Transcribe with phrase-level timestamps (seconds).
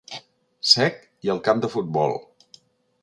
[0.69, 0.97] Sec
[1.27, 2.17] i al camp de futbol.